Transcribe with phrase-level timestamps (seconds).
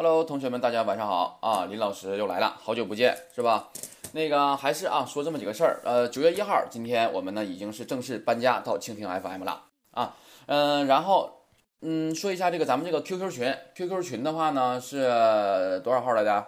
[0.00, 1.64] Hello，同学们，大家晚上好啊！
[1.64, 3.68] 林老师又来了，好久不见，是吧？
[4.12, 5.80] 那个还是啊，说这么几个事儿。
[5.84, 10.14] 呃，九月一号，今天我们呢已经是正式搬家到蜻蜓 FM 了啊。
[10.46, 11.42] 嗯，然后
[11.80, 16.46] 嗯，说一下这个咱们这个 QQ 群，QQ 群的话呢是多少号来着？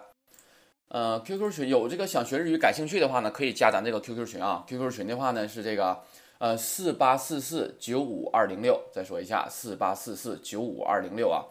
[0.87, 4.63] 呃，QQ 群有这个想学日语感兴趣的话呢，可以加咱这个 QQ 群啊。
[4.65, 5.99] QQ 群的话呢是这个
[6.37, 11.43] 呃四八四四九五二零六，再说一下四八四四九五二零六啊。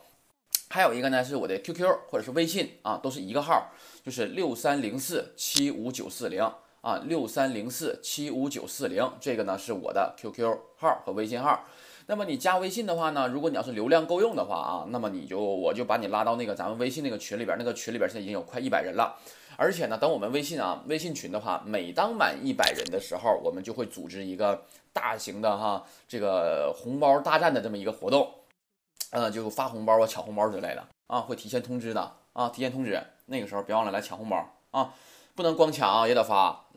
[0.73, 3.73] 还有一个呢是我的 QQ 或者是微信啊，都是一个号，
[4.05, 6.41] 就是六三零四七五九四零
[6.81, 11.65] 啊，六三零四七五九四零，这个呢是我的 QQ 号和微信号。
[12.07, 19.19] 那么你加微信的话呢，如果你要是流量够用的话啊，那么你就我就把你拉到那个咱们微信那个群里边，那个群里边现在已经有快一百人了。
[19.57, 24.63] 而且呢，等我们微信啊微信群的话，每当满一百人的时候，我们就会组织一个
[24.93, 28.33] 大型的哈这个红包大战的这么一个活动。
[29.11, 34.95] 嗯，就发红包啊、抢红包之类的啊，会提前通知的啊，提前通知，那个时候别忘了来抢红包啊，
[35.35, 36.65] 不能光抢啊也得发。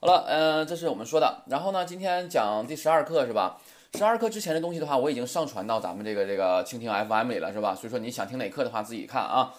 [0.00, 1.42] 好了，嗯，这是我们说的。
[1.46, 3.58] 然后呢，今天讲第十二课是吧？
[3.94, 7.74] 十二课之前的东西的话，我已经上传到咱们这个这个蜻蜓 FM 里了是吧？
[7.74, 9.52] 所以说你想听哪课的话，自己看啊。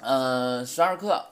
[0.00, 1.24] 嗯，十二课，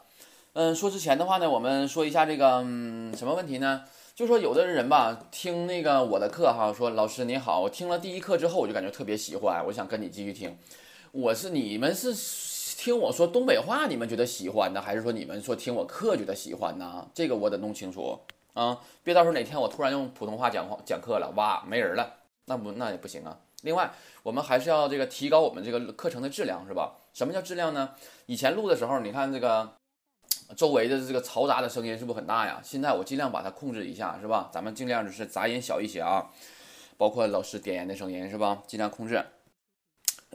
[0.55, 3.85] 嗯，说之前的话呢，我们说一下这个嗯什么问题呢？
[4.17, 10.57] 就说有的人吧，听那个我的课哈，说老师你好，我听了第一课之后，我就感觉特别喜欢，我想跟你继续听。
[11.13, 12.15] 我是你们是
[12.79, 17.07] 听我说东北话，你们觉得喜欢呢，还是说你们说听我课觉得喜欢呢？
[17.13, 18.19] 这个我得弄清楚
[18.55, 22.11] 啊，别到时候哪天我突然用普通话讲话讲课了，哇，没人了，
[22.47, 23.39] 那不那也不行啊。
[23.65, 26.95] 另外，我们还是要这个提高我们这个课程的质量，是吧？
[27.13, 27.91] 什么叫质量呢？
[28.25, 29.75] 以前录的时候，你看这个。
[30.55, 32.61] 周围的这个嘈杂的声音是不是很大呀？
[32.63, 34.49] 现在我尽量把它控制一下，是吧？
[34.53, 36.31] 咱们尽量就是杂音小一些啊，
[36.97, 38.63] 包括老师点烟的声音，是吧？
[38.67, 39.25] 尽量控制。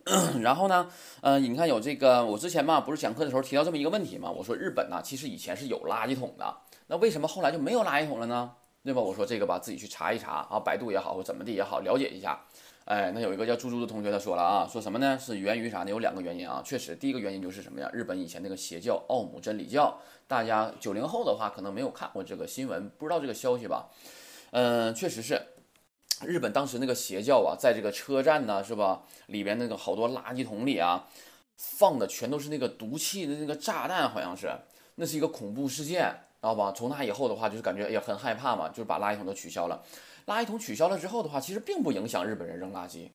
[0.42, 0.90] 然后呢，
[1.22, 4.32] 嗯，你看有这个，我之前嘛不是讲课的时候提到这么一个问题嘛？
[4.32, 8.52] 我说日本呢其实以前是有垃圾桶的，那为什么后来就没有垃圾桶了呢？
[8.84, 9.00] 对吧？
[9.00, 12.42] 我说这个吧，自己去查一查啊，百度也好或怎么地也好，了解一下。
[12.86, 15.18] 哎，那有一个叫猪猪的同学他说了啊，说什么呢？
[15.18, 15.90] 是源于啥呢？
[15.90, 16.62] 有两个原因啊。
[16.66, 17.90] 确实，第一个原因就是什么呀？
[17.94, 19.98] 日本以前那个邪教奥姆真理教，
[20.28, 23.88] 大家九零后的话可能没有看过这个新闻，不知道这个消息吧？
[24.50, 25.40] 嗯，确实是，
[26.26, 29.04] 日本当时那个邪教啊，在这个车站呢，是吧？
[29.28, 31.08] 里边那个好多垃圾桶里啊，
[31.56, 34.52] 放的全都是那个毒气的那个炸弹，好像是，
[34.96, 36.74] 那是一个恐怖事件，知道吧？
[36.76, 39.82] 从那以后的话，就是感觉哎呀很害怕嘛，就是把垃圾桶都取消了。
[40.26, 43.10] 垃圾桶取消了之后的话，其实并不影响日本人扔垃圾。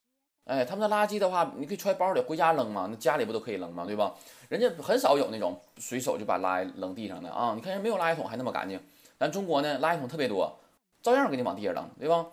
[0.45, 3.85] 哎，他们的垃圾的话，你可以揣包里回家扔嘛，那家里不都可以扔嘛？
[3.85, 4.15] 对吧？
[4.49, 7.53] 人家很少有那种随手就把垃圾扔地上的啊。
[7.57, 8.81] 你看人没有垃圾桶还那么干净，
[9.19, 10.57] 咱中国呢，垃圾桶特别多，
[11.03, 12.27] 照样给你往地下扔，对吧？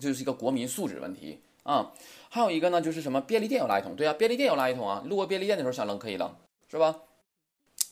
[0.00, 1.92] 这就是一个国民素质问题啊。
[2.28, 5.02] 还有一个呢，就是什么便利店有垃圾桶，对啊，便利店有垃圾桶啊。
[5.06, 6.34] 路过便利店的时候想扔可以扔，
[6.68, 6.96] 是吧？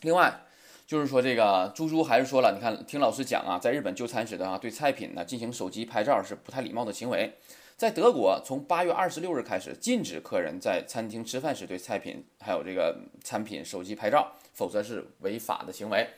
[0.01, 0.41] 另外。
[0.89, 7.31] 就是说，这个猪猪还是说了，你看，听老师讲啊，在日本就餐时的啊，对菜品呢进行手机拍照是不太礼貌的行为。
[7.77, 16.09] 在德国，从八月二十六日开始，禁止客人在餐厅吃饭时对菜品还有这个餐品手机拍照，否则是违法的行为。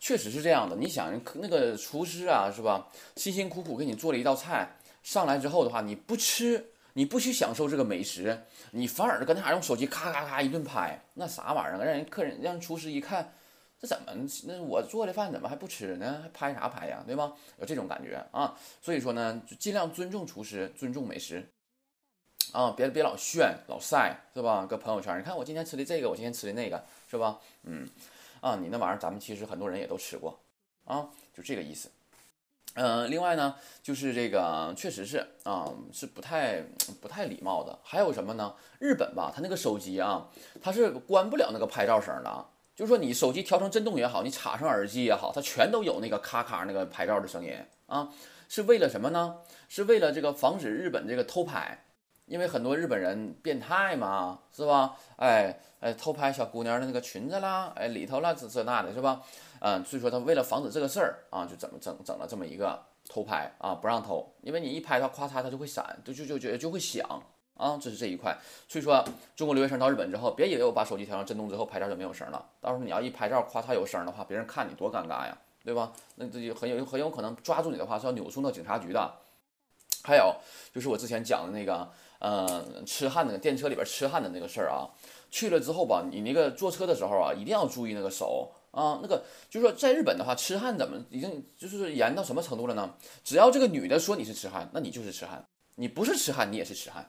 [0.00, 0.74] 确实是这样的。
[0.74, 2.88] 你想，那个厨师啊，是吧？
[3.16, 4.66] 辛辛苦苦给你做了一道菜，
[5.02, 6.64] 上来之后的话，你不吃，
[6.94, 8.40] 你不去享受这个美食，
[8.70, 11.84] 你反而跟那用手机咔咔咔一顿拍，那啥玩意儿？
[11.84, 13.30] 让人客人让厨师一看。
[13.84, 14.26] 那怎么？
[14.46, 16.20] 那我做的饭怎么还不吃呢？
[16.22, 17.04] 还拍啥拍呀？
[17.06, 17.34] 对吧？
[17.58, 18.56] 有这种感觉啊。
[18.80, 21.46] 所以说呢，就尽量尊重厨师，尊重美食
[22.52, 24.64] 啊，别别老炫老晒，是吧？
[24.64, 27.38] 搁朋友圈，你看我今天吃的这个，我今天吃的那个，是吧？
[27.64, 27.86] 嗯，
[28.40, 30.40] 啊，你那玩意儿咱们其实很多人也都吃过
[30.86, 31.90] 啊，就这个意思。
[32.76, 36.62] 嗯，另外呢，就是这个确实是啊，是不太
[37.02, 37.78] 不太礼貌的。
[37.82, 38.54] 还有什么呢？
[38.78, 40.28] 日本吧，他那个手机啊，
[40.62, 42.48] 它是关不了那个拍照声的啊。
[42.74, 48.08] 就是说，你手机调成震动也好，你插上耳机也好，它全都有那个咔咔那个拍照的声音啊，
[48.48, 49.36] 是为了什么呢？
[49.68, 51.84] 是为了这个防止日本这个偷拍，
[52.26, 54.96] 因为很多日本人变态嘛，是吧？
[55.16, 59.22] 哎哎，偷拍小姑娘的那个裙子啦，哎里头啦这这那的，是吧？
[59.60, 67.22] 嗯，所以说他为了防止这个事儿啊，就怎么整整了这么一个偷拍啊，不让偷，因为你一拍它，咔嚓它就会闪，就就就就就会响。
[67.56, 68.36] 啊，这是这一块，
[68.68, 69.04] 所以说
[69.36, 75.92] 中国留学生到日本之后，别以为我把手机调成震动之后拍照就没有声了，到时候你要一拍照夸嚓有声的话，别人看你多尴尬呀，对吧？
[76.16, 79.14] 那这就很有很有可能抓住你的话是要扭送到警察局的。
[80.02, 80.34] 还有
[80.74, 84.90] 就是我之前讲的那个，呃，痴汉那个电车里边痴汉的那个事儿啊，
[85.30, 92.92] 去了之后吧，你那个坐车的时候啊，一定要注意那个手啊，那个就是说在日本的话，痴汉怎么已经就是严到什么程度了呢？
[93.22, 95.42] 只要这个女的说你是痴汉，那你就是痴汉，
[95.76, 97.08] 你不是痴汉，你也是痴汉。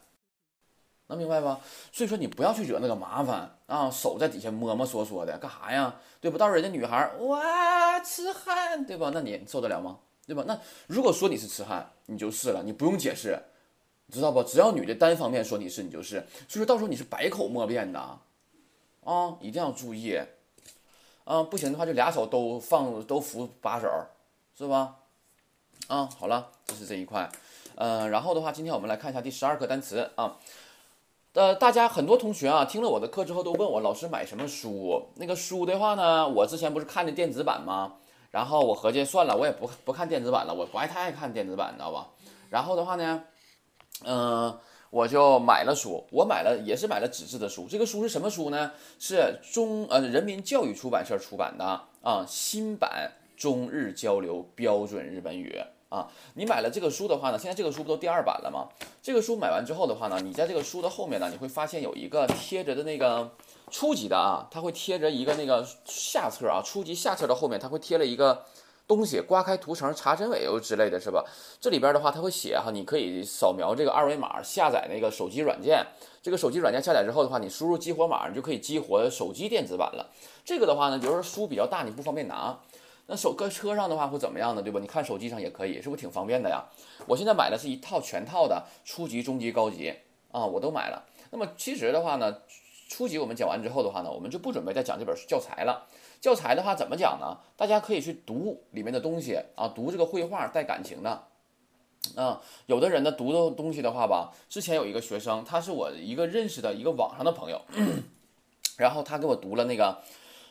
[1.08, 1.60] 能明白吧？
[1.92, 5.96] 所以说你不要去惹那个麻烦啊，手在底下摸摸索索的干啥呀？
[6.20, 6.38] 对不？
[6.38, 9.12] 到时候人家女孩哇痴汉，对吧？
[9.14, 10.00] 那你受得了吗？
[10.26, 10.44] 对吧？
[10.48, 13.40] 那如果说你是痴汉，你就是了，你不用解释，
[14.12, 14.42] 知道不？
[14.42, 16.26] 只要女的单方面说你是，你就是。
[16.48, 18.00] 所以说到时候你是百口莫辩的，
[19.04, 20.20] 啊，一定要注意，
[21.26, 23.88] 啊，不行的话就俩手都放都扶把手，
[24.58, 24.96] 是吧？
[25.88, 27.30] 啊，好了，这是这一块，
[27.76, 30.40] 嗯，然后的话，今天我们来看一下第十二课单词啊。
[31.36, 35.06] 呃，大家很多同学啊，听了我的课之后都问我老师买什么书。
[35.16, 37.96] 那个书的话呢，我之前不是看的电子版吗？
[38.32, 42.08] 然后我合计算了，我也不不看电子版了，我不爱太爱看电子版，你知道吧？
[42.50, 43.22] 然后的话呢，
[44.06, 44.58] 嗯，
[44.90, 47.68] 我就买了书，我买了也是买了纸质的书。
[47.70, 48.72] 这个书是什么书呢？
[48.98, 51.66] 是中呃人民教育出版社出版的
[52.02, 55.62] 啊，新版中日交流标准日本语。
[55.96, 58.68] 啊，你买了这个书的话呢，现在这个书不都第二版了吗？
[59.02, 63.32] 这个书买完之后的话呢，你在这个书的后面呢，你会发现有一个贴着的那个
[63.72, 68.44] 初级的啊，它会贴着一个那个下册啊，初级下册的后面它会贴了一个
[68.88, 71.24] 东西，刮开涂层查真伪又之类的是吧？
[71.62, 75.86] 这里边的话它会写哈，你可以扫描这个二维码下载那个手机软件，
[76.22, 80.10] 这个手机软件下载之后的话，你输入激活码，你就可以激活手机电子版了。
[80.44, 82.60] 这个的话呢，比如说书比较大，你不方便拿。
[83.08, 84.64] 那手搁车上的话会怎么样呢？
[84.64, 84.80] 对吧？
[84.80, 86.66] 你看手机上也可以，是不是挺方便的呀？
[87.06, 89.94] 我现在买的是一套全套的初级、中级、高级
[90.32, 91.06] 啊，我都买了。
[91.30, 92.36] 那么其实的话呢，
[92.90, 95.86] 初级我们讲完之后的话呢，我们就不准备再讲这本教材了。
[96.20, 97.38] 教材的话怎么讲呢？
[97.56, 101.28] 大家可以去读里面的东西啊，读这个绘画带感情的
[102.16, 102.42] 啊。
[102.66, 107.62] 有的人呢读的东西的话吧，之前有一个学生，他是我一个认识的一个网上的朋友，
[108.78, 110.00] 然后他给我读了那个。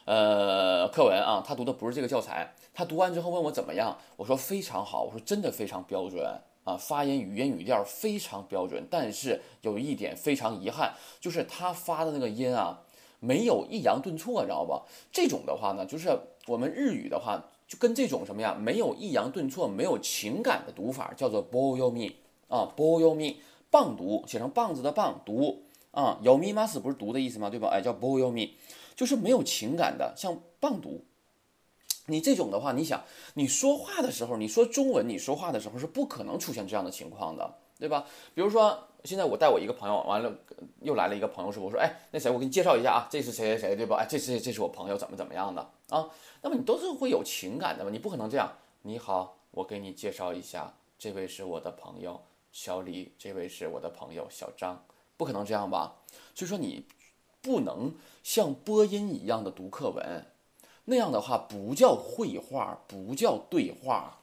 [0.05, 2.55] 呃，课文啊，他读的不是这个教材。
[2.75, 6.27] 他读完之后问我怎么样，我说非常好，我说真的非常标准
[6.65, 8.87] 啊，发音、语音、语调非常标准。
[8.91, 12.83] 但是有一点非常遗憾，就是他发的那个音啊，
[13.21, 14.83] 没有抑扬顿挫，知道吧？
[15.11, 16.11] 这种的话呢，就是
[16.47, 22.13] 我们日语的话，就跟这种什么呀，没有抑扬顿挫、没有情感的读法，叫做 bo yo mi
[22.49, 23.37] 啊，bo yo mi，
[23.71, 25.63] 棒读，写成棒子的棒读
[25.93, 27.49] 啊，yo mi mas 不是读的意思吗？
[27.49, 27.69] 对吧？
[27.69, 28.51] 哎，叫 bo yo mi。
[28.95, 31.05] 就是没有情感的，像棒读。
[32.07, 33.03] 你这种的话，你想
[33.33, 38.05] 你说话的时候，你说中文，你说话的时候是不可能出现这样的情况的，对吧？
[38.35, 40.31] 比如说，现在我带我一个朋友，完了
[40.83, 43.97] 又来了一个朋友，说我说，哎，那谁，我给你介绍一下啊，这是谁谁谁，对吧？
[43.97, 46.07] 哎，这是这是我朋友，怎么怎么样的啊？
[46.43, 47.91] 那么你都是会有情感的嘛？
[47.91, 48.53] 你不可能这样。
[48.83, 52.21] 你好，我给你介绍一下，这位是我的朋友
[52.53, 54.85] 小李，这位是我的朋友小张，
[55.17, 55.97] 不可能这样吧？
[56.35, 56.85] 所以说你。
[57.45, 57.93] 不能
[58.23, 60.25] 像播音一样的读课文，
[60.87, 64.21] 那样的话不叫绘画，不叫对话，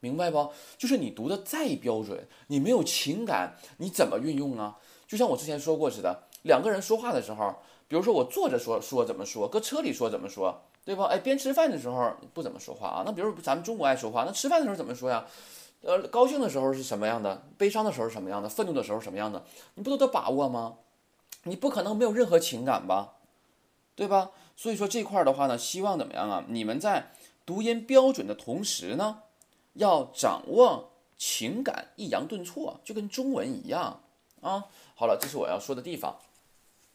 [0.00, 0.50] 明白不？
[0.78, 4.78] 就是你读的再标准，你没有情感，你怎么运用啊？
[5.06, 7.56] 就像我之前说过似的，两个人说话的时候，
[7.88, 11.04] 比如说我坐着说说怎么说，搁车里说怎么说，对吧？
[11.04, 13.02] 哎，边吃饭的时候不怎么说话啊。
[13.04, 15.26] 那比如咱们中国爱说话，那吃饭的时候怎么说呀？
[15.82, 17.42] 呃，高兴的时候是什么样的？
[17.58, 18.48] 悲伤的时候是什么样的？
[18.48, 19.44] 愤怒的时候什么样的？
[19.74, 20.78] 你不都得把握吗？
[21.46, 23.14] 你不可能没有任何情感吧，
[23.94, 24.30] 对吧？
[24.56, 26.44] 所以说这块儿的话呢，希望怎么样啊？
[26.48, 27.10] 你们在
[27.44, 29.22] 读音标准的同时呢，
[29.74, 34.00] 要掌握情感，抑扬顿挫，就跟中文一样
[34.40, 34.66] 啊。
[34.94, 36.16] 好了，这是我要说的地方。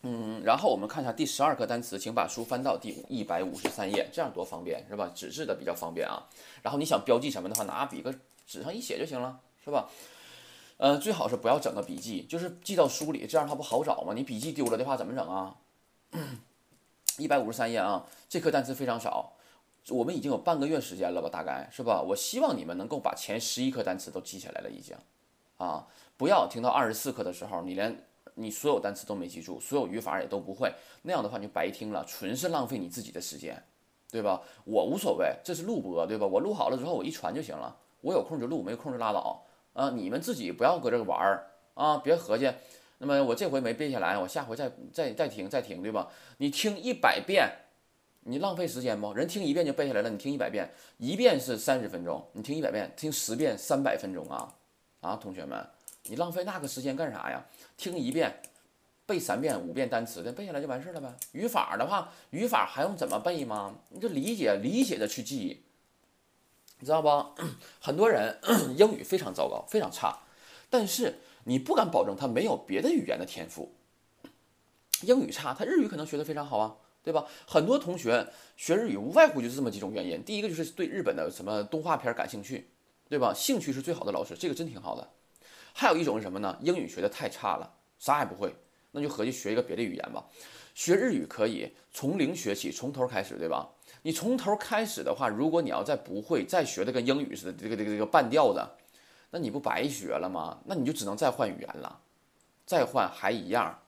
[0.04, 5.12] 嗯，然后我们看一下第十二课单词，请把书翻到第一百五十三页，这样多方便是吧？
[5.14, 6.28] 纸质的比较方便啊。
[6.64, 8.12] 然后你想标记什么的话，拿笔搁
[8.48, 9.88] 纸上一写就行了，是吧？
[10.82, 14.14] 呃，最好是不要整个笔记，就是记到书里，这样它不好找吗？
[14.16, 15.56] 你笔记丢了的话怎么整啊？
[17.20, 19.34] 一百五十三页啊，这课单词非常少，
[19.90, 22.02] 我们已经有半个月时间了吧，大概是吧？
[22.02, 24.98] 我希望你们能够把前十一课单词都记下来了，已经
[25.58, 25.86] 啊，
[26.18, 30.74] 不要听到二十四课的时候，你连你所有单词都没记住，所有语法也都不会，
[31.04, 33.64] 那样的话你就白听了，纯是浪费你自己的时间，
[34.10, 34.42] 对吧？
[34.66, 36.26] 我无所谓，这是录播，对吧？
[36.26, 39.46] 我录好了之后我一传就行了，我有空就录，没空就拉倒。
[39.74, 41.98] 啊，你们自己不要搁这玩儿啊！
[41.98, 42.52] 别合计，
[42.98, 46.10] 那么我这回没背下来，我下回再再再听再听，对吧？
[46.38, 47.50] 你听一百遍，
[48.22, 49.14] 你浪费时间不？
[49.14, 54.54] 人听一遍就背下来了，你听一百遍，一遍是三十分钟，你听一百遍，听十遍三百分钟啊！
[55.00, 55.66] 啊，同学们，
[56.04, 57.46] 你浪费那个时间干啥呀？
[57.78, 58.42] 听一遍，
[59.06, 61.12] 背三遍五遍单词的背下来就完事儿了呗。
[61.32, 63.74] 语法的话，语法还用怎么背吗？
[63.90, 65.64] 你就理解理解的去记。
[66.82, 67.34] 你知道吧？
[67.80, 68.40] 很多人
[68.76, 70.20] 英语非常糟糕，非常差，
[70.70, 73.74] 但是你不敢保证他没有别的语言的天赋。
[75.04, 77.26] 英语差，他日语可能学得非常好啊，对吧？
[77.48, 82.68] 很多同学学日语无外乎就是这么几种原因：第一个就是对日本的什么动画片感兴趣，
[83.08, 83.32] 对吧？
[83.34, 85.10] 兴趣是最好的老师，这个真挺好的。
[85.74, 86.58] 还有一种是什么呢？
[86.62, 88.56] 英语学得太差了，啥也不会，
[88.92, 90.26] 那就合计学一个别的语言吧。
[90.74, 93.70] 学日语可以从零学起，从头开始，对吧？
[94.04, 98.78] 你从头开始的话，如果你要再不会，再学的跟英语似的，这个这个这个半调的，
[99.30, 100.58] 那你不白学了吗？
[100.66, 102.00] 那你就只能再换语言了，
[102.66, 103.80] 再换还一样，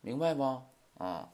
[0.00, 0.42] 明白不？
[0.98, 1.28] 啊，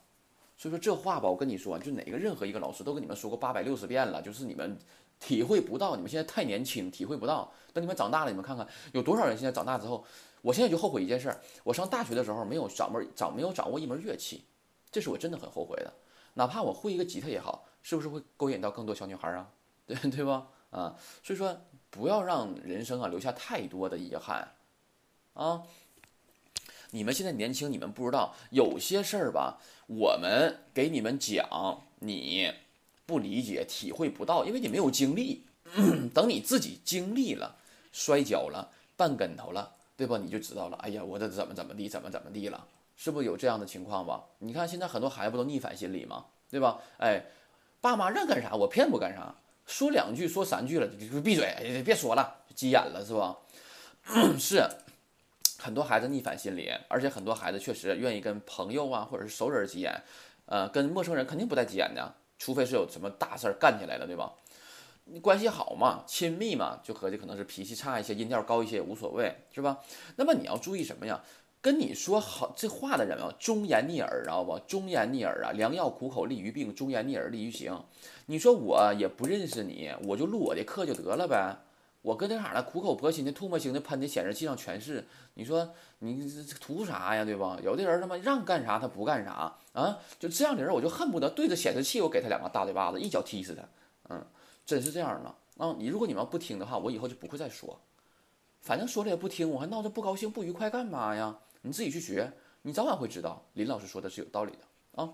[0.58, 4.78] 所以说这话吧，我跟你说，就哪个任何一个老师都跟你们说过八百六十遍了，就是你们
[5.18, 7.50] 体会不到，你们现在太年轻，体会不到。
[7.72, 10.04] 等你们长大了，你们看看有多少人现在长大之后，
[10.42, 14.44] 我现在就后悔一件事，我上大学的时候没有掌门掌没有掌握一门乐器，
[14.94, 15.92] 这是我真的很后悔的。
[16.34, 19.50] 哪怕我会一个吉他也好，是不是会勾引到更多小女孩啊？
[19.88, 20.46] 对对吧？
[20.70, 21.60] 啊，所以说
[21.90, 24.54] 不要让人生啊留下太多的遗憾
[25.32, 25.64] 啊。
[26.92, 29.58] 你们现在年轻，你们不知道有些事儿吧，
[29.88, 32.52] 我们给你们讲，你
[33.04, 35.42] 不理解、体会不到，因为你没有经历。
[36.14, 37.56] 等你自己经历了，
[37.90, 40.18] 摔跤了，绊跟头了，对吧？
[40.18, 40.76] 你就知道了。
[40.76, 42.64] 哎呀，我这怎么怎么地，怎么怎么地了。
[42.96, 44.24] 是不是有这样的情况吧？
[44.38, 46.26] 你看现在很多孩子不都逆反心理吗？
[46.50, 46.80] 对吧？
[46.98, 47.24] 哎，
[47.80, 49.34] 爸妈让干啥我偏不干啥，
[49.66, 53.36] 说两句说三句了就闭嘴，别说了，急眼了是吧？
[54.38, 54.62] 是，
[55.58, 60.02] 很多孩子逆反心理，而且很多孩子确实愿意跟朋友啊或者是熟人急眼，
[60.46, 64.32] 呃，跟陌生人肯定不带急眼的，除非是有什么大事儿干起来了，对吧？
[65.06, 69.80] 你关系好嘛，亲密嘛，就合计可能是脾气差一些，音调高一些也无所谓，是吧？
[70.16, 71.22] 那么你要注意什么呀？
[71.64, 74.58] 跟你说好这话的人啊，忠言逆耳，知道不？
[74.68, 77.82] 忠言逆耳啊，良药苦口利于病，忠言逆耳利于行。
[78.26, 81.56] 你说我也不认识你，我就录我的课就得了呗。
[82.02, 85.06] 我搁那啥呢，苦口婆心的、唾沫星的喷的显示器上全是。
[85.32, 87.58] 你说你这图啥呀，对吧？
[87.64, 93.62] 有的人他妈让干啥他不干啥啊，就这样的人我就恨不得对着显示器我给他两个大嘴巴子，一脚踢死他。
[94.10, 94.22] 嗯，
[94.66, 95.74] 真是这样的啊。
[95.78, 97.80] 你如果你们要不听的话，我以后就不会再说。
[98.60, 101.38] 反正说了也不听，我还闹着不高兴不愉快干嘛呀？
[101.63, 103.45] 你自己去学，你早晚会知道。
[103.53, 105.09] 林老师说的是有道理的啊。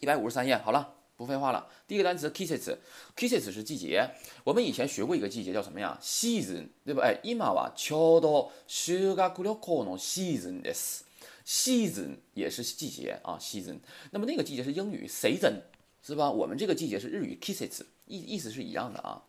[0.00, 1.66] 一百五十三页，好了，不废话了。
[1.86, 4.10] 第一个单词 kisses，kisses 是季节。
[4.44, 5.98] 我们以前学过一个季节叫什么呀？
[6.02, 7.02] season，对吧？
[7.02, 11.04] 哎，今はちょうど修学旅行の season です。
[11.46, 13.78] season 也是季节啊，season。
[14.10, 15.60] 那么那个季节是英语 season，
[16.02, 16.30] 是吧？
[16.30, 19.22] 我们这个季节是日语 kisses，意意思是一样的啊。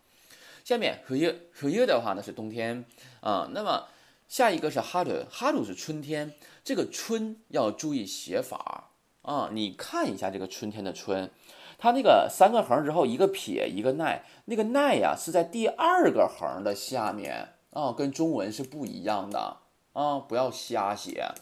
[0.64, 1.18] 下面冬，
[1.60, 2.84] 冬的话呢是冬天
[3.20, 3.48] 啊。
[3.52, 3.86] 那么
[4.31, 6.33] 下一个是哈鲁，哈鲁是春天。
[6.63, 8.91] 这个春要注意写法
[9.23, 9.49] 啊！
[9.51, 11.29] 你看一下这个春天的春，
[11.77, 19.57] 它那个三个横之后一个撇一个捺，那个捺呀是在第二个横的下面啊，跟中文是不一样的
[19.91, 20.19] 啊！
[20.19, 21.33] 不要瞎写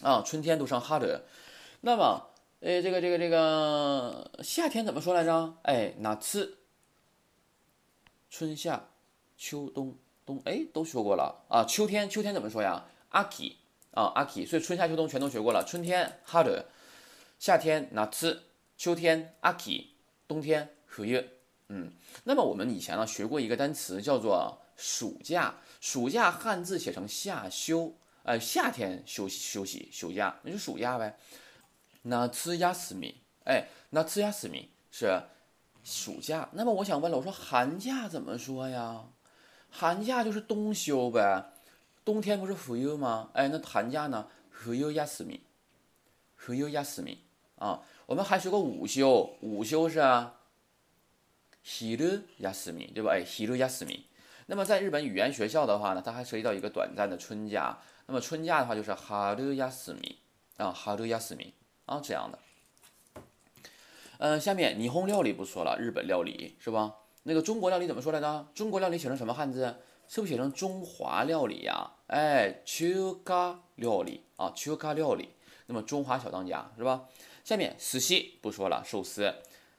[0.00, 0.22] 啊！
[0.24, 1.08] 春天读成哈鲁。
[1.80, 2.28] 那么，
[2.60, 5.56] 哎，这个这个这个夏天怎么说来着？
[5.62, 6.58] 哎，哪次？
[8.30, 8.90] 春夏
[9.36, 9.96] 秋冬。
[10.26, 12.84] 冬哎都学过了啊，秋天秋天怎么说呀？
[13.10, 13.56] 阿 k
[13.92, 15.64] 啊阿 k 所以春夏秋冬全都学过了。
[15.64, 16.64] 春天 hard，
[17.38, 18.38] 夏天 nats，
[18.76, 19.90] 秋天阿 k
[20.26, 21.24] 冬天 hu
[21.68, 21.92] 嗯，
[22.24, 31.16] 那么我们以前呢学过一个单词叫做暑假，暑假汉字写成夏休，呃夏天休息休息休假，那就暑假呗。
[32.04, 33.14] nats yasmi，
[33.44, 35.22] 哎，nat yami 是
[35.82, 36.48] 暑假。
[36.52, 39.04] 那么我想问了，我说寒假怎么说呀？
[39.73, 41.51] 寒假就是冬休呗，
[42.03, 43.29] 冬天不是冬吗？
[43.33, 44.27] 哎，那寒假呢？
[44.63, 45.39] 冬休み，
[46.37, 47.17] 冬休み
[47.57, 47.81] 啊。
[48.07, 49.99] 我们还学过午休，午休是
[51.63, 53.11] 昼休み，对吧？
[53.11, 54.01] 哎，昼休み。
[54.47, 57.77] 那么在日本语言学校的话呢，它还涉及到一个短暂的春假。
[58.07, 60.15] 那么春假的话就是春休み
[60.57, 61.51] 啊，春休み
[61.85, 62.39] 啊这样的。
[64.17, 66.95] 嗯，下面霓虹料理不说了，日本料理是吧？
[67.23, 68.47] 那个中国料理怎么说来着？
[68.53, 69.75] 中国料理写成什么汉字？
[70.07, 71.91] 是不是写成中华料理呀？
[72.07, 75.29] 哎，中华料理啊，中华料理。
[75.67, 77.07] 那么中华小当家是吧？
[77.43, 79.33] 下面寿司不说了，寿司。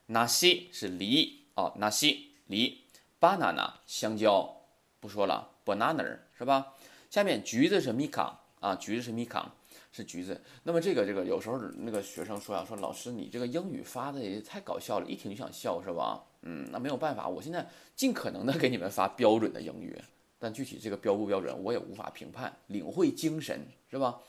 [0.09, 2.85] ナシ是梨啊，ナシ梨。
[3.21, 4.63] banana 香蕉
[5.01, 6.75] 不说了，banana 是吧？
[7.11, 9.45] 下面橘子是ミカ啊，橘子是ミカ。
[9.93, 16.23] 是橘子，那么这个这个有时候那个学生说呀，说老师你这个英语发的也太搞笑了，一听就想笑是吧？
[16.46, 20.00] 嗯，那没有办法，我现在尽可能的给你们发标准的英语，
[20.40, 24.20] 但具体这个标不标准我也无法评判，领会精神是吧？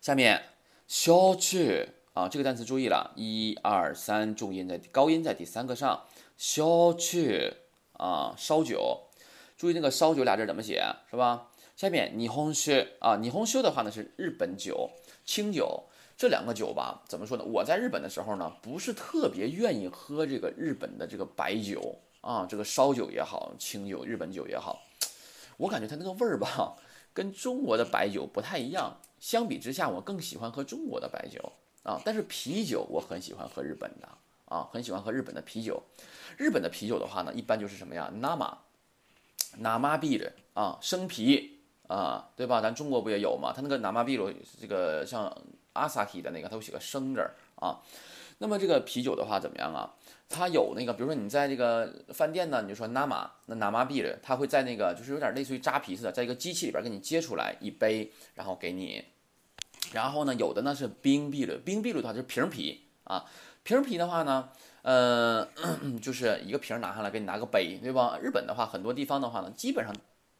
[0.00, 0.42] 下面
[0.86, 6.04] 小去啊，这个单词注意了，一二三，重音在高音在第三个上，
[6.36, 7.54] 小去
[7.92, 9.08] 啊，烧酒，
[9.56, 11.50] 注意那个烧酒俩字怎么写是吧？
[11.76, 14.90] 下面霓虹酒啊，霓虹酒的话呢是日本酒、
[15.24, 15.84] 清酒
[16.20, 17.44] 这两个酒吧，怎么说呢？
[17.44, 24.82] 我在日本的时候呢，不是特别愿意喝这个日本的这个白酒啊，这个烧酒也好，清酒、日本酒也好，
[25.56, 26.76] 我感觉它那个味儿吧，
[27.14, 28.98] 跟中国的白酒不太一样。
[29.18, 31.98] 相比之下，我更喜欢喝中国的白酒啊。
[32.04, 34.06] 但是啤酒我很喜欢喝日本的
[34.44, 35.82] 啊，很喜欢喝日本的啤酒。
[36.36, 38.58] 日本的啤酒的话呢，一般就是什么呀 nama
[39.58, 42.60] nambi 的啊，生啤啊，对吧？
[42.60, 43.54] 咱中国不也有吗？
[43.56, 45.34] 它那个 nambi 这个像
[45.74, 47.80] Asahi 的那个，它会写个生字儿啊。
[48.38, 49.94] 那么这个啤酒的话怎么样啊？
[50.28, 59.04] 它有那个，比如说你在这个饭店呢，你就说 nama，那 nama beer，它会在那个就是有点类似于扎啤似的，在一个机器里边给你接出来一杯，然后给你。
[59.92, 63.24] 然后呢，有的呢是冰啤的，冰啤的话就是瓶啤啊，
[63.62, 64.48] 瓶啤的话呢，
[64.82, 65.46] 呃，
[66.00, 68.18] 就是一个瓶拿上来给你拿个杯，对吧？
[68.22, 69.94] 日本的话，很多地方的话呢，基本上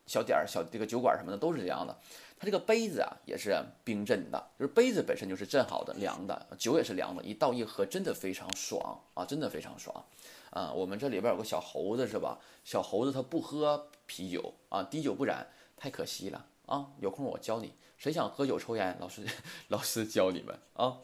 [0.07, 1.99] 小点儿、小这个酒馆什么的都是这样的。
[2.41, 3.55] 它这个杯子啊也是
[3.85, 10.03] 冰镇的，就是杯子本身就是镇好的、凉的，酒也是凉的，一倒一喝真的非常爽啊，真的非常爽
[10.49, 10.73] 啊。
[10.73, 12.39] 我们这里边有个小猴子是吧？
[12.65, 16.87] 小猴子它不喝啤酒啊，滴酒不染，太可惜了啊。
[16.99, 19.23] 有空我教你，谁想喝酒抽烟，老师
[19.69, 20.97] 老师教你们啊。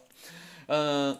[0.65, 1.19] 嗯，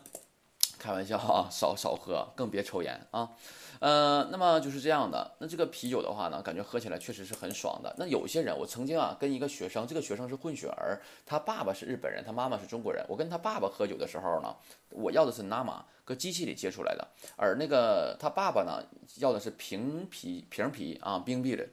[0.79, 3.33] 开玩笑啊，少少喝，更别抽烟啊。
[3.79, 5.35] 呃，那么就是这样的。
[5.39, 7.93] 那这个啤酒的话呢，感觉喝起来确实是很爽的。
[7.97, 13.05] 那有些人，我曾经啊跟一个学生，这个学生是混血儿，他爸爸是日本人，他妈妈是中国人。
[13.07, 14.55] 我跟他爸爸喝酒的时候呢，
[14.89, 18.83] 我要的是 nama，搁机器里接出来的，而那个他爸爸呢
[19.17, 21.67] 要的是瓶啤瓶啤啊冰啤的。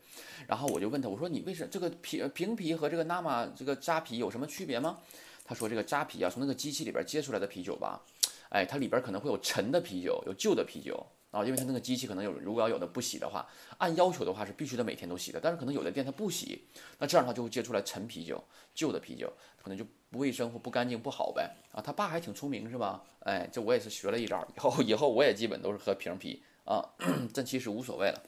[0.47, 4.99] 然后我就问他，我说你为什这个瓶瓶啤和这个 nama 这个扎啤有什么区别吗？
[5.47, 8.01] 他说这个扎啤啊，从那个机器里边接出来的啤酒吧，
[8.49, 11.07] 哎，它里边可能会有陈的啤酒，有旧的啤酒。
[11.35, 13.45] 啊，因为它那个机器可能有，如果要有的不洗的话，
[13.79, 15.41] 按要求的话是必须得每天都洗的。
[15.43, 16.65] 但是可能有的店它不洗，
[16.99, 21.57] 那这样的话就会接出来陈啤酒、旧的啤酒，可能就不卫生或不干净不好呗。
[21.73, 23.03] 啊，他爸还挺聪明是吧？
[23.21, 26.89] 哎，这我也是学了一招，以后以后我也基本都是喝瓶啤啊，
[27.35, 28.23] 这其实无所谓了。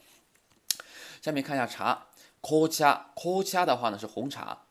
[1.23, 2.09] 下面看一下茶，
[2.41, 4.63] 红茶，红茶的话呢是红茶，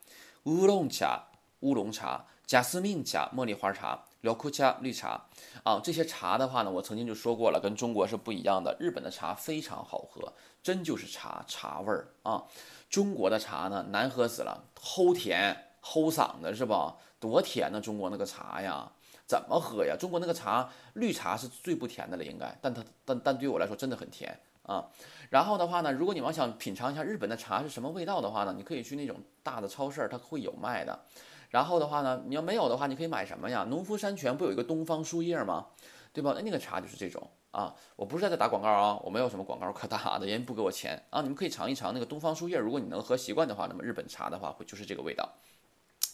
[0.43, 1.27] 乌龙茶，
[1.61, 4.03] 乌龙茶，贾斯明茶，茉莉花茶。
[4.21, 5.23] 辽库恰绿茶
[5.63, 8.75] 啊，这些茶的话呢，我曾经就说过了，跟中国是不一样的。
[8.79, 12.43] 日本的茶非常好喝，真就是茶茶味儿啊。
[12.89, 16.95] 中国的茶呢，难喝死了，齁甜齁嗓子是吧？
[17.19, 18.91] 多甜呢，中国那个茶呀，
[19.27, 19.95] 怎么喝呀？
[19.95, 24.83] 中国那个茶，绿茶是最不甜的了，应该，但它但但对我来说真的很甜啊。
[25.29, 30.99] 然后的话呢，如果你要想品尝一下日本的茶是什么味道的话呢，你可以去那种大的超市，它会有卖的。
[31.49, 33.65] 然后的话呢，你要没有的话，你可以买什么呀？
[33.69, 35.67] 农夫山泉不有一个东方树叶吗？
[36.11, 36.33] 对吧？
[36.35, 37.75] 那那个茶就是这种啊。
[37.95, 41.21] 我不是在这打广告啊，我没有什么广告可打的，人家不给我钱啊。
[41.21, 45.29] 你们可以尝一尝那个东方树叶，如果你能喝习惯的话，那么日本茶的话会就是这个味道。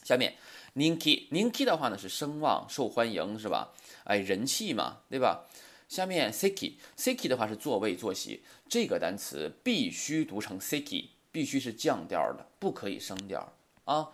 [0.03, 0.33] 下面
[0.75, 3.71] ninki Niki 的话呢是声望受欢迎是吧？
[4.03, 5.45] 哎，人气嘛，对吧？
[5.87, 13.53] 下面 Siki Siki 的话是座位坐席，这个单词必须读成 Siki，必须是降调的，不可以升调
[13.85, 14.09] 啊。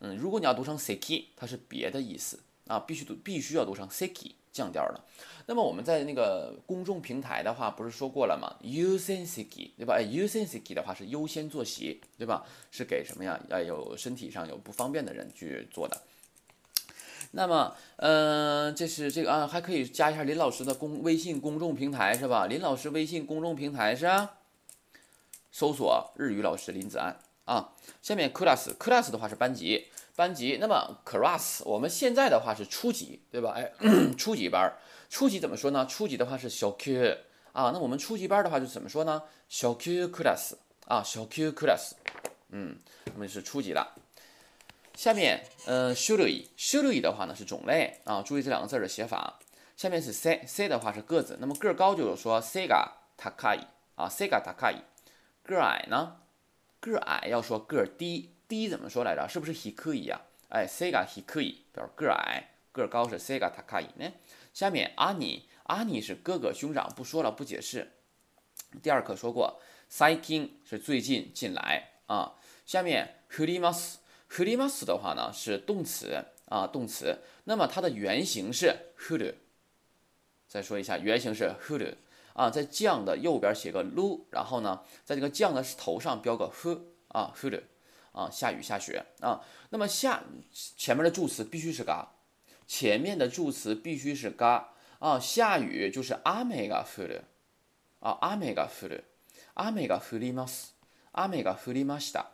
[0.00, 5.00] 嗯，如果你要读成 seki，它是别的意思啊，必须读，必须要读成 seki 降调的。
[5.46, 9.94] 那么我们在那个公众平台的话，不是说过了吗？usen seki，对吧？
[9.94, 12.44] 哎，usen seki 的话是优先坐席，对吧？
[12.70, 13.40] 是给什么呀？
[13.48, 16.00] 要，有身体上有不方便的人去坐的。
[17.30, 22.46] 那么，嗯，这是这个啊，还可以加一下林老师的公微信公众平台是吧？
[22.46, 24.38] 林老师微信公众平台是啊
[25.50, 27.18] 搜索日语老师林子安。
[27.48, 30.58] 啊，下面 class，class 的话是班级，班级。
[30.60, 33.54] 那么 class，我们现在的话是初级，对吧？
[33.56, 33.72] 哎，
[34.18, 34.70] 初级班，
[35.08, 35.86] 初级怎么说呢？
[35.86, 37.16] 初级的话是小 Q
[37.54, 37.70] 啊。
[37.72, 39.22] 那我们初级班的话就怎么说呢？
[39.48, 40.52] 小 Q class
[40.84, 41.92] 啊，小 Q class。
[42.50, 42.78] 嗯，
[43.14, 43.94] 我们是初级了。
[44.94, 49.38] 下面，嗯，種類，種類的话呢是种类啊，注意这两个字的写法。
[49.74, 53.60] 下面是 C，C 的话是个子，那么个高就是说 s e g a takai
[53.94, 54.74] 啊 s e g a takai，
[55.44, 56.16] 个矮呢？
[56.80, 59.28] 个矮要说个低，低怎么说来着？
[59.28, 60.20] 是不是 he 可以呀？
[60.48, 64.12] 哎，sega he 可以表示个矮，个高是 sega takai 呢。
[64.54, 67.92] 下面阿尼，阿尼是哥哥兄长，不说了，不解释。
[68.82, 69.60] 第二课说过
[69.90, 72.34] ，sai king 是最近近来啊。
[72.64, 77.18] 下面 hurimas，hurimas 的话呢是动词啊，动词。
[77.44, 79.34] 那么它的原型是 huru。
[80.46, 81.94] 再说一下，原型是 huru。
[82.37, 87.61] 啊，在降的右边写个 lu，然后呢，在这个降的头上标个 hu 啊 hu 的
[88.11, 89.39] 啊，下雨下雪啊。
[89.69, 90.23] 那么下
[90.75, 92.13] 前面的助词必须是嘎，
[92.65, 95.19] 前面的助词必须是嘎啊。
[95.19, 97.23] 下雨就是阿美嘎 hu 的
[97.99, 99.03] 啊，阿美嘎 hu 的，
[99.53, 100.69] 阿美嘎 hu ります，
[101.11, 102.25] 阿美嘎 hu りました。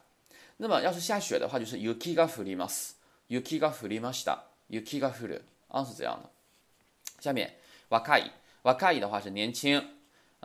[0.55, 2.95] 那么要是下雪的话，就是 yuki が降ります
[3.27, 6.29] yuki が降りました yuki が降る啊，是这样的。
[7.19, 7.55] 下面
[7.89, 8.31] 若い。
[8.63, 9.81] 瓦卡伊的话是年轻，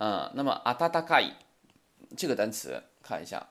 [0.01, 1.29] 嗯，那么阿达达卡伊
[2.15, 3.49] 这个单词看一下，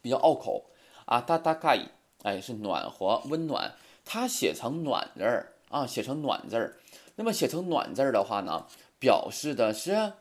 [0.00, 0.70] 比较拗口。
[1.04, 1.86] 阿达达卡伊，
[2.22, 3.74] 哎，是暖和、温暖。
[4.06, 6.78] 它写成暖字儿啊，写成暖字儿。
[7.16, 8.66] 那么写成暖字儿的话呢，
[8.98, 10.14] 表示的是，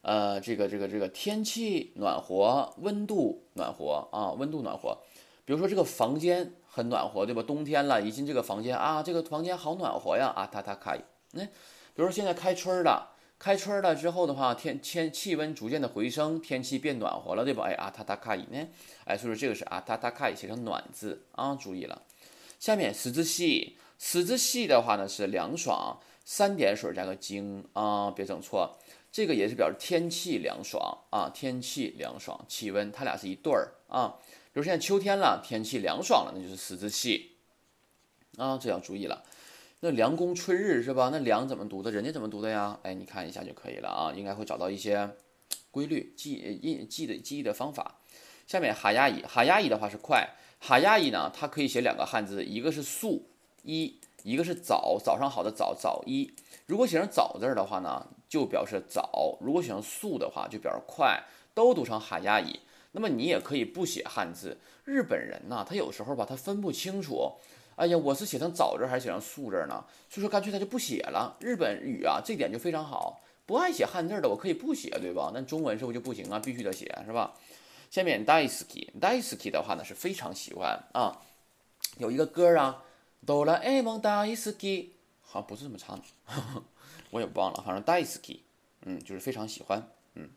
[0.00, 4.96] 呃，这个这个这个天气暖和，温度暖和啊，温度暖和。
[5.44, 7.42] 比如说这个房间很暖和，对吧？
[7.42, 10.98] 冬天了，一进这个房间啊，这个房间好暖和呀啊，它它开。
[11.32, 11.50] 那比
[11.96, 13.10] 如说现在开春了，
[13.42, 17.64] 开春了之后的话，天天气温逐渐的回升，天气变暖和了，对吧？
[17.64, 18.68] 哎啊，它它开呢？
[19.04, 22.02] 哎，所以说这个是啊，它它开写成暖字啊，注意了。
[22.60, 25.98] 下面十字系，十字系的话呢是凉爽。
[26.24, 28.78] 三点水加个经啊，别整错，
[29.10, 34.20] 这个也是表示天气凉爽啊，天气凉爽，气温，它俩是一对儿啊。
[34.52, 37.32] 比如现在秋天了，天气凉爽了，那就是十字系
[38.36, 39.24] 啊，这要注意了。
[39.84, 41.08] 那凉宫春日是吧？
[41.10, 41.90] 那凉怎么读的？
[41.90, 42.78] 人家怎么读的呀？
[42.84, 45.10] 哎，你看一下就可以了啊，应该会找到一些
[45.72, 47.96] 规律记印记的记忆的方法。
[48.46, 53.26] 下面哈压乙，哈压乙的话是快，哈压乙呢，它可以写两个汉字，一个是速
[53.64, 53.98] 一。
[54.22, 56.32] 一个是早，早上好的早，早一。
[56.66, 61.20] 如果写成早字的话呢，就表示早；如果写成速的话，就表示快。
[61.54, 62.60] 都读成哈亚乙。
[62.92, 64.58] 那么你也可以不写汉字。
[64.84, 67.32] 日本人呢，他有时候吧，他分不清楚。
[67.82, 69.84] 哎呀，我是写成早字还是写成竖字呢？
[70.08, 71.36] 所以说干脆他就不写了。
[71.40, 73.20] 日本语啊，这点就非常好。
[73.44, 75.32] 不爱写汉字的，我可以不写，对吧？
[75.34, 76.38] 那中文是不是就不行啊？
[76.38, 77.34] 必须得写，是吧？
[77.90, 81.20] 下面 Daiski，Daiski 的话呢是非常喜欢啊。
[81.98, 82.84] 有一个歌啊。
[83.24, 84.88] 哆啦 A 梦大好き，
[85.20, 86.04] 好像不是这么唱的，
[87.10, 88.40] 我也忘了，反正大好き，
[88.82, 90.28] 嗯，就是非常喜欢，嗯。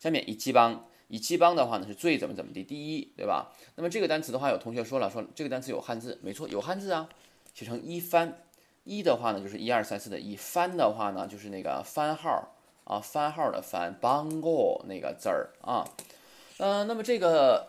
[0.00, 3.52] 下面一七帮，以七帮的话呢是最怎么怎么的第一，对吧？
[3.76, 7.06] 那么这个单词的话，有同学说了，说这个单词有汉字，没错，有汉字啊，
[7.52, 8.38] 写成一番，
[8.84, 15.84] 一的话呢就是一二三四的一，番的话呢就是那个番号啊，番号的番，帮过那个字儿啊，
[16.56, 17.68] 嗯，那么这个。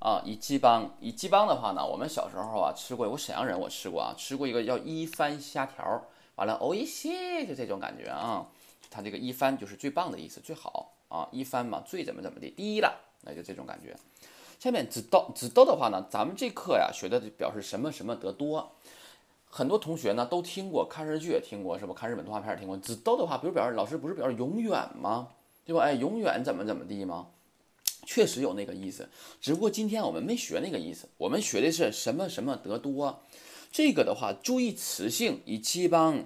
[0.00, 8.46] 啊，以鸡帮，以鸡帮的话呢，我们小时候啊吃过，我沈阳人，我吃过啊，吃过一个叫一番虾条，完了哦一些，就这种感觉啊。
[8.90, 13.96] 它这个一番就是最棒的意思，最好啊，一番嘛，最怎么怎么的，第一了，那就这种感觉。
[14.58, 18.72] 下面只道只道的话呢，咱们这课呀学的表示什么什么得多，
[19.48, 21.94] 很多同学呢都听过，看日剧也听过，是不？
[21.94, 22.76] 看日本动画片也听过。
[22.76, 25.28] 只道的话，比如表示老师不是表示永远吗？
[25.64, 25.82] 对吧？
[25.82, 27.28] 哎，永远怎么怎么地吗？
[28.06, 29.08] 确实有那个意思，
[29.40, 33.22] 只不过今天我们没学那个意思，我们学的是什么什么得多。
[33.70, 36.24] 这个的话，注意词性，以七帮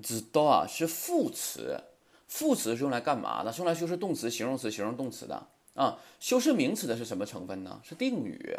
[0.00, 1.80] 知道啊是副词，
[2.28, 3.52] 副词是用来干嘛的？
[3.52, 5.98] 是用来修饰动词、形容词、形容动词的啊。
[6.18, 7.80] 修饰名词的是什么成分呢？
[7.84, 8.58] 是定语，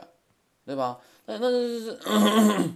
[0.66, 1.00] 对吧？
[1.26, 2.70] 那那那那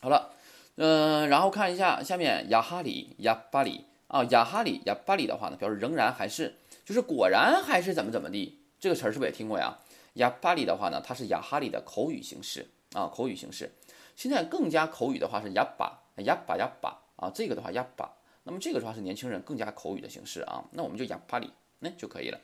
[0.00, 0.32] 好了，
[0.76, 8.60] 嗯，然后看一下下面雅哈里、雅巴里啊，雅哈里、雅巴里的话呢，表示仍然还是，就是果然还是怎么怎么地。
[8.78, 9.78] 这个词儿是不是也听过呀？
[10.14, 13.74] 雅巴里的话呢，它是雅哈里的口语形式啊，口语形式。
[14.14, 18.12] 现在更加口语的话是雅巴，雅巴雅巴啊，这个的话雅巴。
[18.46, 22.40] 那么这个的话是年轻人更加口语的形式啊，那我们就讲巴里那就可以了。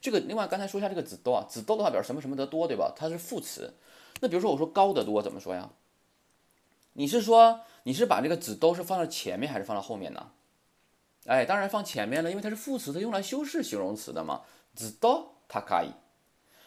[0.00, 2.92] 这个另外刚才说一下这个子多啊，子多的话表示什么什么得多，对吧？
[2.94, 3.74] 它是副词。
[4.20, 5.70] 那比如说我说高得多怎么说呀？
[6.92, 10.30] 你是说你是把这个子都是放在前面还是放到后面呢？
[11.26, 14.42] 哎，当然放前面了，因为它是副词，它用来修饰形容词的嘛，
[14.74, 15.32] 子多。
[15.48, 15.92] 它可以，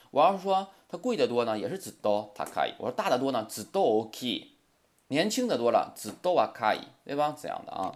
[0.10, 2.71] 我要是说它贵得多呢，也是子多它可以。
[2.80, 4.52] 我说大的多呢，子多 OK。
[5.10, 7.36] 年轻的多了，子多啊可以，对吧？
[7.38, 7.93] 这样的啊。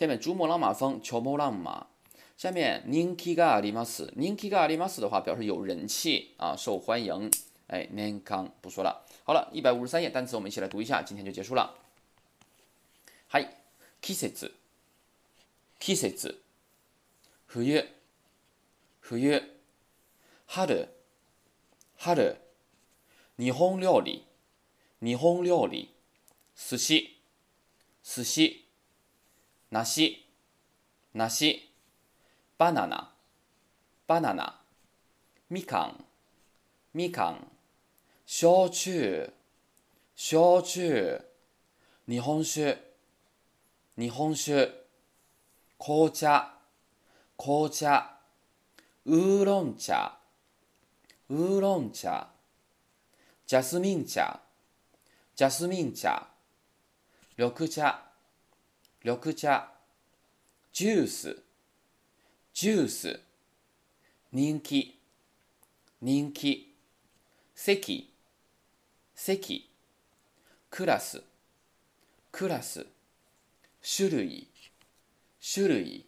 [0.00, 1.88] 下面珠穆朗玛峰，乔木朗玛。
[2.34, 4.98] 下面 ninki ga a r i m a s ninki ga r i m a s
[4.98, 7.30] 的话表示有人气啊，受欢迎。
[7.66, 9.04] 哎，年康不说了。
[9.24, 11.76] 好了，一百五十三页单词，我们一起来读一下，今天就结束了。
[13.26, 13.46] 嗨，
[14.00, 14.52] 季節，
[15.78, 16.36] 季節，
[17.52, 17.92] 冬，冬。
[19.02, 19.20] 春、
[22.00, 22.36] 春、
[23.36, 24.24] 日本料理、
[24.98, 25.90] 日本料理、
[26.54, 26.94] 寿司、
[28.02, 28.50] 寿司、
[29.70, 30.26] 梨、
[31.14, 31.72] 梨、
[32.58, 33.12] バナナ、
[34.08, 34.60] バナナ、
[35.48, 36.04] みかん、
[36.92, 37.46] みかん、
[38.26, 39.32] 焼酎、
[40.16, 41.20] 焼酎、
[42.08, 42.78] 日本酒、
[43.96, 44.70] 日本酒、
[45.78, 46.52] 紅茶、
[47.36, 48.16] 紅茶、
[49.06, 50.18] ウーロン茶、
[51.28, 52.26] 乌龙茶、
[53.46, 54.40] ジャスミン茶、
[55.36, 56.26] ジャスミン茶、
[57.38, 58.09] 緑茶、
[59.02, 59.66] 緑茶、
[60.74, 61.36] ジュース、
[62.52, 63.20] ジュース、
[64.30, 65.00] 人気、
[66.02, 66.76] 人気、
[67.54, 68.12] 席、
[69.14, 69.70] 席、
[70.68, 71.22] クラス、
[72.30, 72.84] クラス、
[73.96, 74.48] 種類、
[75.54, 76.06] 種類、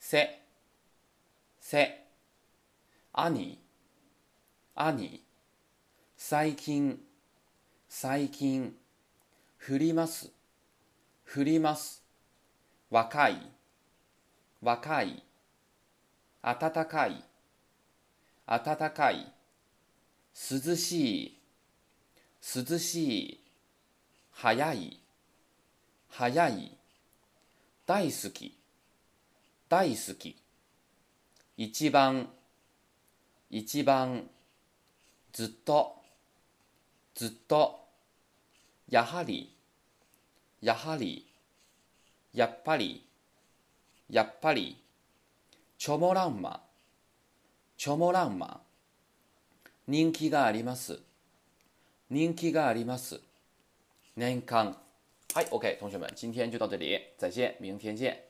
[0.00, 0.42] せ、
[1.60, 2.06] せ、
[3.12, 3.56] 兄、
[4.74, 5.24] 兄、
[6.16, 7.00] 最近、
[7.88, 8.74] 最近
[9.64, 10.32] 降ります
[11.32, 11.99] 降ります。
[12.90, 13.36] 若い
[14.60, 15.22] 若い
[16.42, 17.24] 暖かい
[18.46, 19.32] 暖かい
[20.50, 21.38] 涼しい
[22.42, 23.40] 涼しい
[24.32, 25.00] 早い
[26.08, 26.76] 早い
[27.86, 28.60] 大好き
[29.70, 30.36] 大好き。
[31.56, 32.28] 一番
[33.50, 34.28] 一番
[35.32, 35.94] ずっと
[37.14, 37.78] ずっと
[38.88, 39.54] やはり
[40.60, 41.29] やはり
[42.32, 43.04] やっぱり
[44.08, 44.76] やっぱり
[45.78, 46.60] チョモランマ
[47.76, 48.60] チョモランマ
[49.86, 51.00] 人気があります。
[52.10, 53.20] 人気があります。
[54.16, 54.76] 年間。
[55.32, 58.29] はい，OK，同学们，今天就到这里，再见，明天见。